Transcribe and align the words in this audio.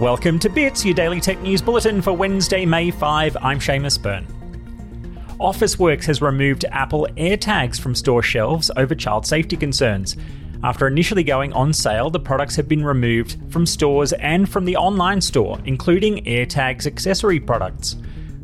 Welcome 0.00 0.38
to 0.38 0.48
Bits, 0.48 0.82
your 0.82 0.94
daily 0.94 1.20
tech 1.20 1.42
news 1.42 1.60
bulletin 1.60 2.00
for 2.00 2.14
Wednesday, 2.14 2.64
May 2.64 2.90
5. 2.90 3.36
I'm 3.42 3.58
Seamus 3.58 4.00
Byrne. 4.00 4.24
Officeworks 5.38 6.04
has 6.04 6.22
removed 6.22 6.64
Apple 6.70 7.06
AirTags 7.18 7.78
from 7.78 7.94
store 7.94 8.22
shelves 8.22 8.70
over 8.78 8.94
child 8.94 9.26
safety 9.26 9.58
concerns. 9.58 10.16
After 10.64 10.86
initially 10.86 11.22
going 11.22 11.52
on 11.52 11.74
sale, 11.74 12.08
the 12.08 12.18
products 12.18 12.56
have 12.56 12.66
been 12.66 12.82
removed 12.82 13.36
from 13.52 13.66
stores 13.66 14.14
and 14.14 14.48
from 14.48 14.64
the 14.64 14.74
online 14.74 15.20
store, 15.20 15.58
including 15.66 16.24
AirTags 16.24 16.86
accessory 16.86 17.38
products. 17.38 17.96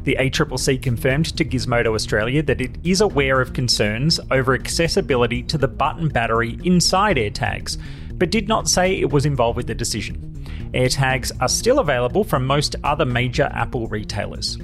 The 0.02 0.18
ACCC 0.20 0.82
confirmed 0.82 1.34
to 1.38 1.44
Gizmodo 1.46 1.94
Australia 1.94 2.42
that 2.42 2.60
it 2.60 2.76
is 2.84 3.00
aware 3.00 3.40
of 3.40 3.54
concerns 3.54 4.20
over 4.30 4.52
accessibility 4.52 5.42
to 5.44 5.56
the 5.56 5.68
button 5.68 6.10
battery 6.10 6.58
inside 6.64 7.16
AirTags, 7.16 7.78
but 8.12 8.30
did 8.30 8.46
not 8.46 8.68
say 8.68 9.00
it 9.00 9.10
was 9.10 9.24
involved 9.24 9.56
with 9.56 9.68
the 9.68 9.74
decision. 9.74 10.35
AirTags 10.72 11.32
are 11.40 11.48
still 11.48 11.78
available 11.78 12.24
from 12.24 12.46
most 12.46 12.76
other 12.84 13.04
major 13.04 13.50
Apple 13.52 13.86
retailers. 13.86 14.58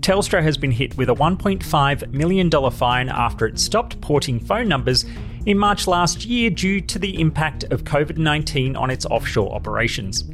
Telstra 0.00 0.42
has 0.42 0.56
been 0.56 0.72
hit 0.72 0.96
with 0.96 1.08
a 1.08 1.14
$1.5 1.14 2.12
million 2.12 2.50
fine 2.72 3.08
after 3.08 3.46
it 3.46 3.58
stopped 3.58 4.00
porting 4.00 4.40
phone 4.40 4.66
numbers 4.66 5.04
in 5.46 5.56
March 5.56 5.86
last 5.86 6.24
year 6.24 6.50
due 6.50 6.80
to 6.80 6.98
the 6.98 7.20
impact 7.20 7.64
of 7.64 7.84
COVID 7.84 8.16
19 8.16 8.74
on 8.74 8.90
its 8.90 9.06
offshore 9.06 9.54
operations. 9.54 10.24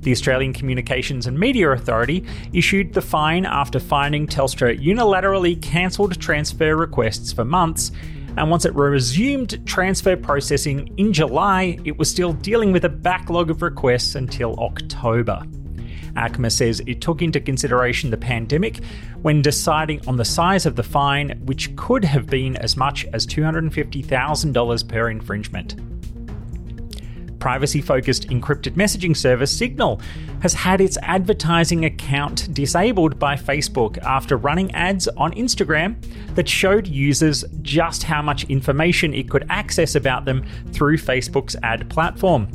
The 0.00 0.12
Australian 0.12 0.52
Communications 0.52 1.26
and 1.26 1.38
Media 1.38 1.70
Authority 1.70 2.26
issued 2.52 2.92
the 2.92 3.00
fine 3.00 3.46
after 3.46 3.80
finding 3.80 4.26
Telstra 4.26 4.78
unilaterally 4.78 5.62
cancelled 5.62 6.20
transfer 6.20 6.76
requests 6.76 7.32
for 7.32 7.44
months 7.44 7.90
and 8.36 8.50
once 8.50 8.64
it 8.64 8.74
resumed 8.74 9.64
transfer 9.66 10.16
processing 10.16 10.92
in 10.96 11.12
July, 11.12 11.78
it 11.84 11.96
was 11.96 12.10
still 12.10 12.32
dealing 12.32 12.72
with 12.72 12.84
a 12.84 12.88
backlog 12.88 13.50
of 13.50 13.62
requests 13.62 14.14
until 14.14 14.58
October. 14.60 15.42
ACMA 16.16 16.50
says 16.50 16.80
it 16.86 17.00
took 17.00 17.22
into 17.22 17.40
consideration 17.40 18.10
the 18.10 18.16
pandemic 18.16 18.80
when 19.22 19.42
deciding 19.42 20.00
on 20.06 20.16
the 20.16 20.24
size 20.24 20.66
of 20.66 20.76
the 20.76 20.82
fine, 20.82 21.40
which 21.44 21.74
could 21.76 22.04
have 22.04 22.26
been 22.26 22.56
as 22.56 22.76
much 22.76 23.04
as 23.12 23.26
$250,000 23.26 24.88
per 24.88 25.10
infringement 25.10 25.93
privacy 27.44 27.82
focused 27.82 28.26
encrypted 28.30 28.72
messaging 28.72 29.14
service 29.14 29.54
Signal 29.54 30.00
has 30.40 30.54
had 30.54 30.80
its 30.80 30.96
advertising 31.02 31.84
account 31.84 32.54
disabled 32.54 33.18
by 33.18 33.36
Facebook 33.36 33.98
after 33.98 34.38
running 34.38 34.74
ads 34.74 35.08
on 35.08 35.30
Instagram 35.34 35.94
that 36.36 36.48
showed 36.48 36.86
users 36.86 37.44
just 37.60 38.02
how 38.02 38.22
much 38.22 38.44
information 38.44 39.12
it 39.12 39.28
could 39.28 39.44
access 39.50 39.94
about 39.94 40.24
them 40.24 40.42
through 40.72 40.96
Facebook's 40.96 41.54
ad 41.62 41.90
platform. 41.90 42.48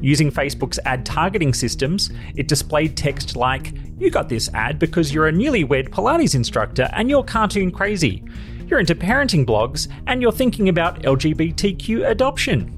Using 0.00 0.32
Facebook's 0.32 0.80
ad 0.84 1.06
targeting 1.06 1.54
systems, 1.54 2.10
it 2.34 2.48
displayed 2.48 2.96
text 2.96 3.36
like, 3.36 3.74
You 3.96 4.10
got 4.10 4.28
this 4.28 4.50
ad 4.54 4.80
because 4.80 5.14
you're 5.14 5.28
a 5.28 5.32
newlywed 5.32 5.90
Pilates 5.90 6.34
instructor 6.34 6.90
and 6.94 7.08
you're 7.08 7.22
cartoon 7.22 7.70
crazy. 7.70 8.24
You're 8.66 8.80
into 8.80 8.96
parenting 8.96 9.46
blogs 9.46 9.86
and 10.08 10.20
you're 10.20 10.32
thinking 10.32 10.68
about 10.68 11.02
LGBTQ 11.02 12.10
adoption. 12.10 12.75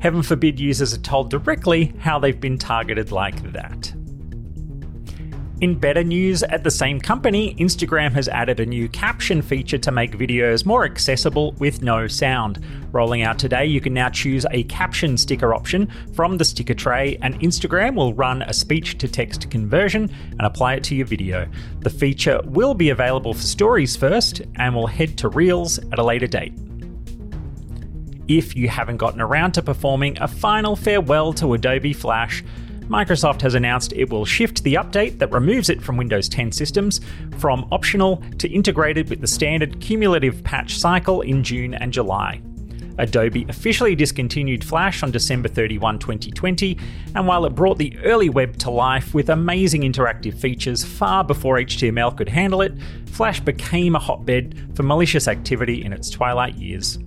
Heaven 0.00 0.22
forbid 0.22 0.60
users 0.60 0.94
are 0.94 0.98
told 0.98 1.30
directly 1.30 1.92
how 1.98 2.18
they've 2.18 2.40
been 2.40 2.58
targeted 2.58 3.10
like 3.10 3.52
that. 3.52 3.92
In 5.60 5.76
better 5.76 6.04
news, 6.04 6.44
at 6.44 6.62
the 6.62 6.70
same 6.70 7.00
company, 7.00 7.56
Instagram 7.56 8.12
has 8.12 8.28
added 8.28 8.60
a 8.60 8.66
new 8.66 8.88
caption 8.88 9.42
feature 9.42 9.78
to 9.78 9.90
make 9.90 10.16
videos 10.16 10.64
more 10.64 10.84
accessible 10.84 11.50
with 11.58 11.82
no 11.82 12.06
sound. 12.06 12.64
Rolling 12.92 13.22
out 13.22 13.40
today, 13.40 13.66
you 13.66 13.80
can 13.80 13.92
now 13.92 14.08
choose 14.08 14.46
a 14.52 14.62
caption 14.64 15.18
sticker 15.18 15.52
option 15.52 15.90
from 16.14 16.36
the 16.36 16.44
sticker 16.44 16.74
tray, 16.74 17.18
and 17.22 17.40
Instagram 17.40 17.96
will 17.96 18.14
run 18.14 18.42
a 18.42 18.52
speech 18.52 18.98
to 18.98 19.08
text 19.08 19.50
conversion 19.50 20.08
and 20.30 20.42
apply 20.42 20.74
it 20.74 20.84
to 20.84 20.94
your 20.94 21.06
video. 21.06 21.48
The 21.80 21.90
feature 21.90 22.40
will 22.44 22.74
be 22.74 22.90
available 22.90 23.34
for 23.34 23.42
stories 23.42 23.96
first 23.96 24.42
and 24.54 24.76
will 24.76 24.86
head 24.86 25.18
to 25.18 25.28
Reels 25.28 25.78
at 25.90 25.98
a 25.98 26.04
later 26.04 26.28
date 26.28 26.52
if 28.28 28.54
you 28.54 28.68
haven't 28.68 28.98
gotten 28.98 29.20
around 29.20 29.52
to 29.52 29.62
performing 29.62 30.16
a 30.20 30.28
final 30.28 30.76
farewell 30.76 31.32
to 31.32 31.54
Adobe 31.54 31.92
Flash. 31.92 32.44
Microsoft 32.88 33.42
has 33.42 33.54
announced 33.54 33.92
it 33.94 34.08
will 34.08 34.24
shift 34.24 34.62
the 34.62 34.74
update 34.74 35.18
that 35.18 35.30
removes 35.32 35.68
it 35.68 35.82
from 35.82 35.96
Windows 35.96 36.28
10 36.28 36.52
systems 36.52 37.00
from 37.38 37.68
optional 37.70 38.22
to 38.38 38.48
integrated 38.48 39.10
with 39.10 39.20
the 39.20 39.26
standard 39.26 39.80
cumulative 39.80 40.42
patch 40.44 40.78
cycle 40.78 41.20
in 41.20 41.42
June 41.42 41.74
and 41.74 41.92
July. 41.92 42.40
Adobe 42.98 43.46
officially 43.48 43.94
discontinued 43.94 44.64
Flash 44.64 45.02
on 45.02 45.10
December 45.10 45.48
31, 45.48 45.98
2020, 45.98 46.78
and 47.14 47.26
while 47.26 47.44
it 47.44 47.54
brought 47.54 47.78
the 47.78 47.96
early 48.00 48.28
web 48.28 48.56
to 48.58 48.70
life 48.70 49.14
with 49.14 49.30
amazing 49.30 49.82
interactive 49.82 50.34
features 50.34 50.84
far 50.84 51.22
before 51.22 51.58
HTML 51.58 52.16
could 52.16 52.28
handle 52.28 52.60
it, 52.60 52.74
Flash 53.06 53.40
became 53.40 53.94
a 53.94 54.00
hotbed 54.00 54.74
for 54.74 54.82
malicious 54.82 55.28
activity 55.28 55.84
in 55.84 55.92
its 55.92 56.10
twilight 56.10 56.56
years. 56.56 56.98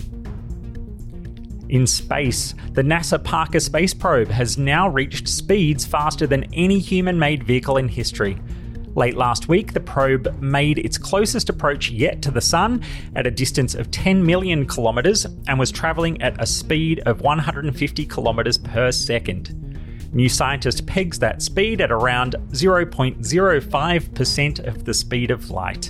In 1.71 1.87
space, 1.87 2.53
the 2.73 2.81
NASA 2.81 3.23
Parker 3.23 3.61
space 3.61 3.93
probe 3.93 4.27
has 4.27 4.57
now 4.57 4.89
reached 4.89 5.29
speeds 5.29 5.85
faster 5.85 6.27
than 6.27 6.53
any 6.53 6.79
human 6.79 7.17
made 7.17 7.45
vehicle 7.45 7.77
in 7.77 7.87
history. 7.87 8.37
Late 8.93 9.15
last 9.15 9.47
week, 9.47 9.71
the 9.71 9.79
probe 9.79 10.37
made 10.41 10.79
its 10.79 10.97
closest 10.97 11.47
approach 11.47 11.89
yet 11.89 12.21
to 12.23 12.31
the 12.31 12.41
Sun 12.41 12.83
at 13.15 13.25
a 13.25 13.31
distance 13.31 13.73
of 13.73 13.89
10 13.89 14.25
million 14.25 14.67
kilometres 14.67 15.25
and 15.47 15.57
was 15.57 15.71
travelling 15.71 16.21
at 16.21 16.43
a 16.43 16.45
speed 16.45 16.99
of 17.05 17.21
150 17.21 18.05
kilometres 18.05 18.57
per 18.57 18.91
second. 18.91 19.57
New 20.11 20.27
Scientist 20.27 20.85
pegs 20.85 21.19
that 21.19 21.41
speed 21.41 21.79
at 21.79 21.89
around 21.89 22.35
0.05% 22.49 24.67
of 24.67 24.83
the 24.83 24.93
speed 24.93 25.31
of 25.31 25.49
light 25.49 25.89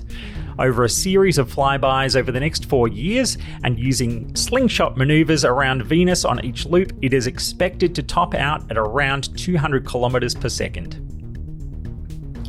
over 0.60 0.84
a 0.84 0.90
series 0.90 1.38
of 1.38 1.54
flybys 1.54 2.16
over 2.16 2.32
the 2.32 2.40
next 2.40 2.66
four 2.66 2.88
years, 2.88 3.38
and 3.64 3.80
using 3.80 4.36
slingshot 4.36 4.98
maneuvers 4.98 5.46
around 5.46 5.84
Venus 5.84 6.26
on 6.26 6.44
each 6.44 6.66
loop, 6.66 6.94
it 7.02 7.14
is 7.14 7.28
expected 7.28 7.96
to 7.96 8.04
top 8.04 8.34
out 8.36 8.70
at 8.72 8.78
around 8.78 9.36
200 9.38 9.86
kilometers 9.86 10.36
per 10.36 10.50
second. 10.50 11.12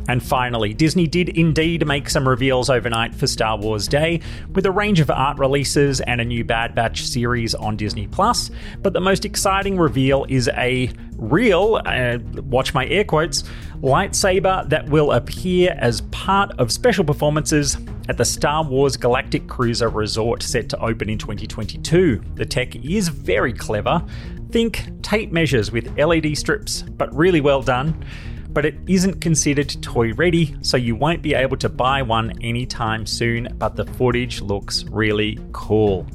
And 0.09 0.21
finally, 0.21 0.73
Disney 0.73 1.07
did 1.07 1.29
indeed 1.29 1.85
make 1.87 2.09
some 2.09 2.27
reveals 2.27 2.69
overnight 2.69 3.15
for 3.15 3.27
Star 3.27 3.57
Wars 3.57 3.87
Day, 3.87 4.19
with 4.53 4.65
a 4.65 4.71
range 4.71 4.99
of 4.99 5.09
art 5.09 5.39
releases 5.39 6.01
and 6.01 6.19
a 6.19 6.25
new 6.25 6.43
Bad 6.43 6.75
Batch 6.75 7.05
series 7.05 7.55
on 7.55 7.77
Disney 7.77 8.07
Plus. 8.07 8.51
But 8.81 8.93
the 8.93 8.99
most 8.99 9.25
exciting 9.25 9.77
reveal 9.77 10.25
is 10.27 10.49
a 10.49 10.91
real, 11.15 11.81
uh, 11.85 12.19
watch 12.41 12.73
my 12.73 12.85
air 12.87 13.05
quotes, 13.05 13.43
lightsaber 13.81 14.67
that 14.69 14.87
will 14.89 15.11
appear 15.13 15.75
as 15.79 16.01
part 16.11 16.51
of 16.59 16.71
special 16.71 17.05
performances 17.05 17.77
at 18.09 18.17
the 18.17 18.25
Star 18.25 18.63
Wars 18.63 18.97
Galactic 18.97 19.47
Cruiser 19.47 19.89
Resort 19.89 20.43
set 20.43 20.69
to 20.69 20.79
open 20.79 21.09
in 21.09 21.17
2022. 21.17 22.21
The 22.35 22.45
tech 22.45 22.75
is 22.75 23.07
very 23.07 23.53
clever. 23.53 24.03
Think 24.51 25.01
tape 25.01 25.31
measures 25.31 25.71
with 25.71 25.97
LED 25.97 26.37
strips, 26.37 26.81
but 26.81 27.13
really 27.15 27.41
well 27.41 27.61
done 27.61 28.05
but 28.53 28.65
it 28.65 28.75
isn't 28.87 29.19
considered 29.19 29.75
toy 29.81 30.13
ready, 30.13 30.55
so 30.61 30.77
you 30.77 30.95
won't 30.95 31.21
be 31.21 31.33
able 31.33 31.57
to 31.57 31.69
buy 31.69 32.03
one 32.03 32.31
anytime 32.41 33.05
soon, 33.05 33.47
but 33.57 33.75
the 33.75 33.85
footage 33.85 34.41
looks 34.41 34.83
really 34.85 35.39
cool. 35.51 36.05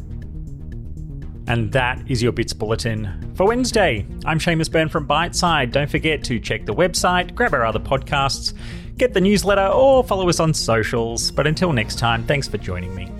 And 1.49 1.73
that 1.73 1.99
is 2.09 2.23
your 2.23 2.33
Bits 2.33 2.53
Bulletin 2.53 3.33
for 3.35 3.47
Wednesday. 3.47 4.07
I'm 4.25 4.39
Seamus 4.39 4.71
Byrne 4.71 4.89
from 4.89 5.09
Byteside. 5.09 5.73
Don't 5.73 5.91
forget 5.91 6.23
to 6.25 6.39
check 6.39 6.67
the 6.67 6.75
website, 6.75 7.35
grab 7.35 7.55
our 7.55 7.65
other 7.65 7.81
podcasts, 7.81 8.53
get 8.99 9.15
the 9.15 9.21
newsletter, 9.21 9.69
or 9.69 10.05
follow 10.05 10.29
us 10.29 10.41
on 10.41 10.53
socials. 10.53 11.31
But 11.31 11.47
until 11.47 11.73
next 11.73 11.99
time, 11.99 12.25
thanks 12.25 12.49
for 12.49 12.59
joining 12.59 12.95
me. 12.95 13.11